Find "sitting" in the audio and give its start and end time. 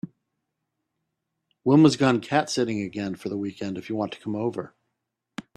2.49-2.81